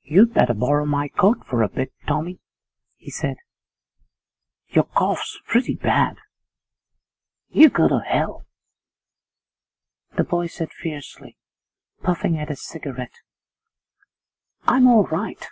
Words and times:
'You'd 0.00 0.32
better 0.32 0.54
borrow 0.54 0.86
my 0.86 1.08
coat 1.08 1.44
for 1.46 1.62
a 1.62 1.68
bit, 1.68 1.92
Tommy,' 2.08 2.40
he 2.96 3.10
said, 3.10 3.36
'your 4.70 4.84
cough's 4.84 5.38
pretty 5.44 5.74
bad.' 5.74 6.16
'You 7.50 7.68
go 7.68 7.86
to 7.86 7.98
hell!' 8.00 8.46
the 10.16 10.24
boy 10.24 10.46
said 10.46 10.72
fiercely, 10.72 11.36
puffing 12.02 12.38
at 12.38 12.48
his 12.48 12.62
cigarette; 12.62 13.20
'I'm 14.66 14.86
all 14.86 15.04
right. 15.08 15.46